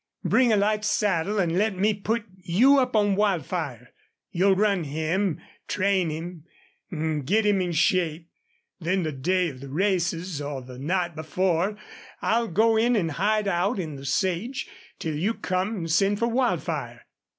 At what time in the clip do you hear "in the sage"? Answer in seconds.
13.77-14.67